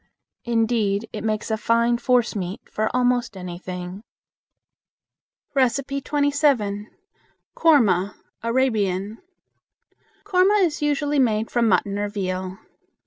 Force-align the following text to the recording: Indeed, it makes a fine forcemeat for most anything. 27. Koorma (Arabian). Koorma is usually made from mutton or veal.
Indeed, 0.45 1.07
it 1.13 1.23
makes 1.23 1.51
a 1.51 1.57
fine 1.57 1.99
forcemeat 1.99 2.67
for 2.71 2.89
most 3.05 3.37
anything. 3.37 4.01
27. 5.53 6.87
Koorma 7.55 8.15
(Arabian). 8.41 9.19
Koorma 10.23 10.63
is 10.65 10.81
usually 10.81 11.19
made 11.19 11.51
from 11.51 11.69
mutton 11.69 11.99
or 11.99 12.09
veal. 12.09 12.57